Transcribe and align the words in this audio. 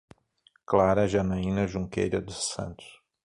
Clara 0.65 1.05
Janayna 1.07 1.67
Junqueira 1.67 2.19
dos 2.19 2.51
Santos 2.55 3.03